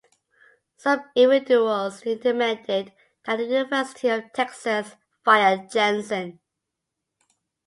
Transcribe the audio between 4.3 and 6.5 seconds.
Texas fire Jensen.